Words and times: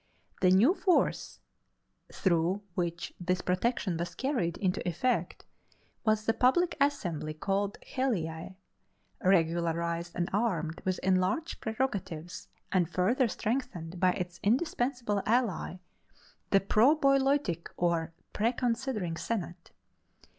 The 0.41 0.49
new 0.49 0.73
force, 0.73 1.41
through 2.11 2.63
which 2.73 3.13
this 3.19 3.41
protection 3.43 3.97
was 3.97 4.15
carried 4.15 4.57
into 4.57 4.81
effect, 4.89 5.45
was 6.03 6.25
the 6.25 6.33
public 6.33 6.75
assembly 6.81 7.35
called 7.35 7.77
Heliæa, 7.87 8.55
regularized 9.23 10.13
and 10.15 10.27
armed 10.33 10.81
with 10.85 10.99
enlarged 11.03 11.61
prerogatives 11.61 12.47
and 12.71 12.89
further 12.89 13.27
strengthened 13.27 13.99
by 13.99 14.13
its 14.13 14.39
indispensable 14.41 15.21
ally 15.27 15.77
the 16.49 16.61
pro 16.61 16.97
bouleutic, 16.97 17.67
or 17.77 18.15
pre 18.33 18.53
considering, 18.53 19.15
senate. 19.17 19.69